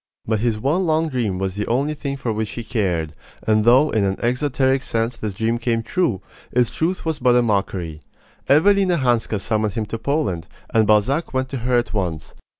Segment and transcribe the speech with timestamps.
[0.25, 3.13] But his one long dream was the only thing for which he cared;
[3.45, 7.43] and though in an exoteric sense this dream came true, its truth was but a
[7.43, 8.01] mockery.
[8.49, 12.33] Evelina Hanska summoned him to Poland, and Balzac went to her at once.